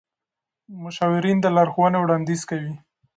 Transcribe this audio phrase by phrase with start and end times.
[0.83, 2.73] مشاورین د لارښوونې وړاندیز کوي.